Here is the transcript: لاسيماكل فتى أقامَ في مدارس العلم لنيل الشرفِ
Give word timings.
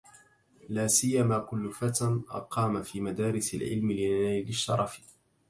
لاسيماكل 0.69 1.71
فتى 1.71 2.21
أقامَ 2.29 2.81
في 2.81 3.01
مدارس 3.01 3.53
العلم 3.53 3.91
لنيل 3.91 4.49
الشرفِ 4.49 4.99